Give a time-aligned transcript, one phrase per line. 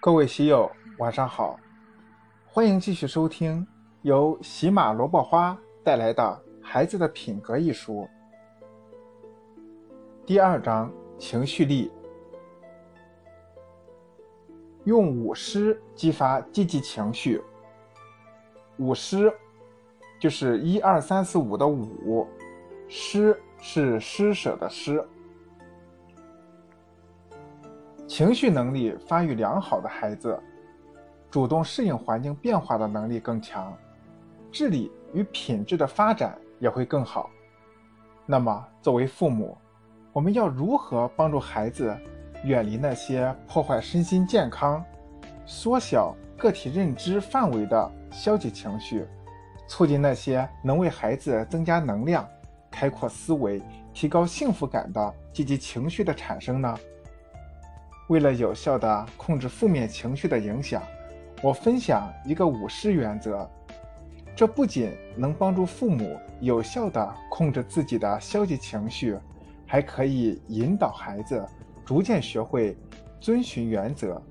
[0.00, 1.58] 各位喜友，晚上好，
[2.46, 3.66] 欢迎继续收听
[4.02, 6.22] 由喜马萝卜花带来的
[6.64, 8.08] 《孩子的品格》一书。
[10.24, 11.90] 第二章：情绪力，
[14.84, 17.42] 用五施激发积极情绪。
[18.76, 19.34] 五施
[20.20, 22.24] 就是一二三四五的五，
[22.86, 25.04] 施是施舍的施。
[28.08, 30.40] 情绪能力发育良好的孩子，
[31.30, 33.76] 主动适应环境变化的能力更强，
[34.50, 37.28] 智力与品质的发展也会更好。
[38.24, 39.56] 那么，作为父母，
[40.10, 41.94] 我们要如何帮助孩子
[42.44, 44.82] 远离那些破坏身心健康、
[45.44, 49.06] 缩小个体认知范围的消极情绪，
[49.66, 52.26] 促进那些能为孩子增加能量、
[52.70, 53.62] 开阔思维、
[53.92, 56.74] 提高幸福感的积极情绪的产生呢？
[58.08, 60.82] 为了有效地控制负面情绪的影响，
[61.42, 63.48] 我分享一个五师原则。
[64.34, 69.16] 这不仅能帮助父母有效地控制自己的消极情绪，
[69.66, 71.44] 还可以引导孩子
[71.84, 72.76] 逐渐学会
[73.20, 74.22] 遵循原则，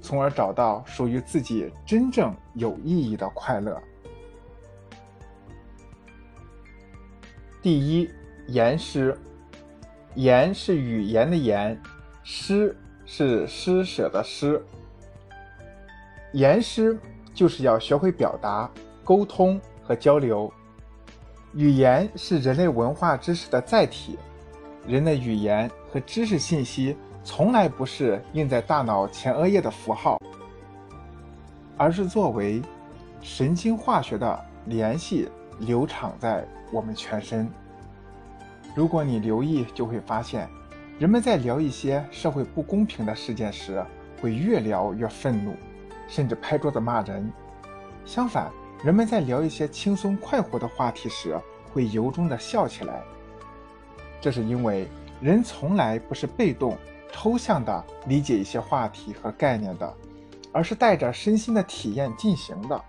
[0.00, 3.80] 从而找到属于自己真正有意义的快乐。
[7.62, 8.10] 第一，
[8.48, 9.16] 言师。
[10.16, 11.80] 言是语言的言，
[12.22, 12.76] 师。
[13.06, 14.60] 是施舍的施，
[16.32, 16.98] 言施
[17.32, 18.68] 就是要学会表达、
[19.04, 20.52] 沟通和交流。
[21.54, 24.18] 语言是人类文化知识的载体，
[24.86, 30.20] 人的语言和知识信息从来不是印在大脑前额叶的符号，
[31.78, 32.60] 而是作为
[33.22, 35.28] 神经化学的联系
[35.60, 37.48] 流淌在我们全身。
[38.74, 40.48] 如果你留意，就会发现。
[40.98, 43.84] 人们在聊一些社会不公平的事件时，
[44.18, 45.54] 会越聊越愤怒，
[46.08, 47.30] 甚至拍桌子骂人；
[48.06, 48.50] 相反，
[48.82, 51.38] 人们在聊一些轻松快活的话题时，
[51.70, 53.02] 会由衷的笑起来。
[54.22, 54.88] 这是因为
[55.20, 56.78] 人从来不是被动、
[57.12, 59.94] 抽象的理解一些话题和概念的，
[60.50, 62.84] 而是带着身心的体验进行的。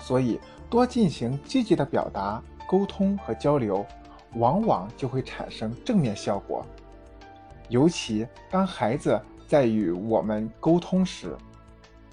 [0.00, 3.86] 所以，多进行积极的表达、沟通和交流，
[4.34, 6.66] 往往就会产生正面效果。
[7.68, 11.36] 尤其当孩子在与我们沟通时，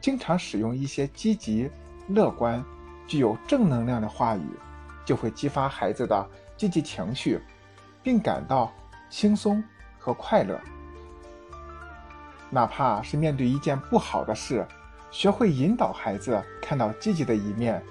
[0.01, 1.69] 经常使用一些积极、
[2.07, 2.63] 乐观、
[3.07, 4.45] 具有正能量的话语，
[5.05, 6.27] 就会激发孩子的
[6.57, 7.39] 积极情绪，
[8.01, 8.71] 并感到
[9.09, 9.63] 轻松
[9.99, 10.59] 和快乐。
[12.49, 14.65] 哪怕是面对一件不好的事，
[15.09, 17.81] 学会引导孩子看到积极的一面，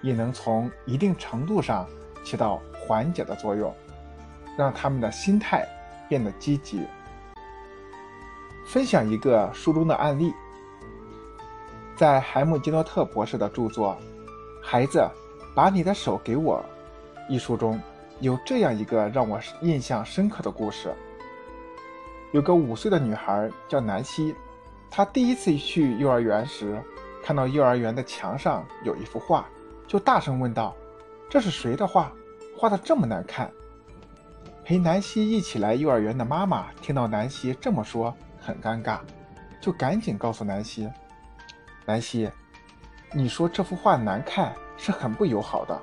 [0.00, 1.88] 也能从一定程度上
[2.24, 3.74] 起到缓解的作用，
[4.56, 5.66] 让他们的心态
[6.08, 6.84] 变得积极。
[8.72, 10.32] 分享一个书中的案例，
[11.94, 13.94] 在海姆基诺特博士的著作
[14.66, 15.06] 《孩子，
[15.54, 16.64] 把你的手给我》
[17.30, 17.78] 一书中，
[18.20, 20.90] 有这样一个让我印象深刻的故事。
[22.30, 24.34] 有个五岁的女孩叫南希，
[24.90, 26.82] 她第一次去幼儿园时，
[27.22, 29.46] 看到幼儿园的墙上有一幅画，
[29.86, 30.74] 就大声问道
[31.28, 32.10] ：“这是谁的画？
[32.56, 33.52] 画的这么难看？”
[34.64, 38.16] 陪南希一起来幼儿园的妈妈听到南希这么说。
[38.42, 38.98] 很尴尬，
[39.60, 40.90] 就赶紧告诉南希
[41.86, 42.28] ：“南希，
[43.12, 45.80] 你说这幅画难看是很不友好的。”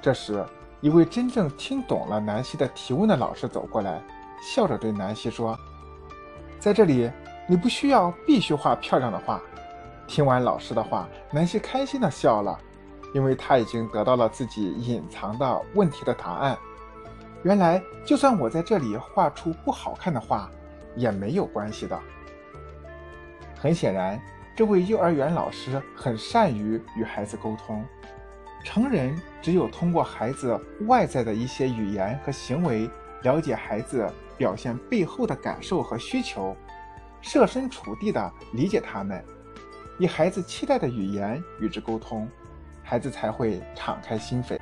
[0.00, 0.44] 这时，
[0.80, 4.00] 一位真正听懂了南希的提问的老师走过来，
[4.42, 5.54] 笑着对南希说
[6.58, 7.10] ：“在这里，
[7.46, 9.38] 你不需要必须画漂亮的画。”
[10.08, 12.58] 听完老师的话，南希开心地笑了，
[13.14, 16.58] 因为她已经得到了自己隐藏的问题的答案。
[17.42, 20.50] 原来，就算我在这里画出不好看的画。
[21.00, 21.98] 也没有关系的。
[23.56, 24.20] 很显然，
[24.54, 27.84] 这位幼儿园老师很善于与孩子沟通。
[28.62, 32.88] 成人只有通过孩子外在的一些语言和行为，
[33.22, 34.06] 了解孩子
[34.36, 36.54] 表现背后的感受和需求，
[37.22, 39.24] 设身处地的理解他们，
[39.98, 42.28] 以孩子期待的语言与之沟通，
[42.82, 44.59] 孩子才会敞开心扉。